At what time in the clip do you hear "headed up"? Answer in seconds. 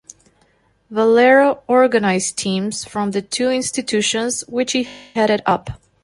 5.13-5.79